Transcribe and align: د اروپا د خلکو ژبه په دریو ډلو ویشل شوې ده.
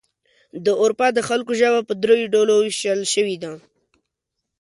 د 0.65 0.67
اروپا 0.81 1.07
د 1.13 1.19
خلکو 1.29 1.51
ژبه 1.61 1.81
په 1.87 1.93
دریو 2.03 2.31
ډلو 2.35 2.53
ویشل 2.59 2.99
شوې 3.13 3.35
ده. 3.43 3.51